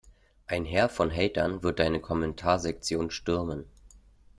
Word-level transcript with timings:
Ein 0.47 0.65
Heer 0.65 0.89
von 0.89 1.11
Hatern 1.11 1.61
wird 1.61 1.77
deine 1.77 1.99
Kommentarsektion 2.01 3.11
stürmen. 3.11 3.65